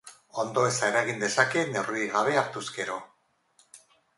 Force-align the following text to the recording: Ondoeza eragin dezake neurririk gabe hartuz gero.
Ondoeza 0.43 0.87
eragin 0.93 1.21
dezake 1.25 1.63
neurririk 1.75 2.11
gabe 2.17 2.35
hartuz 2.45 2.65
gero. 2.79 2.99